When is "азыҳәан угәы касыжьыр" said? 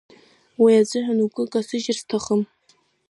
0.81-1.97